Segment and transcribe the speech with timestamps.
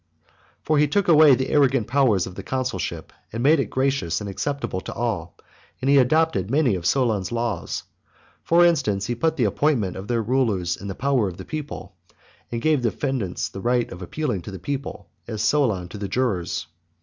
[0.63, 4.19] For he took away the arrogant powers of the consul ship and made it gracious
[4.19, 5.37] and acceptable to all,
[5.79, 7.83] and he adopted many of Solon's laws.
[8.41, 11.93] For instance, he put the appointment of their rulers in the power of the people,
[12.51, 16.07] and gave defendants the right of ap pealing to the people, as Solon to the
[16.07, 16.65] jurors.